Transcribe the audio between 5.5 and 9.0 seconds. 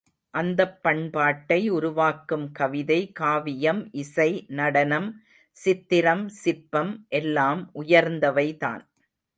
சித்திரம், சிற்பம் எல்லாம் உயர்ந்தவைதான்.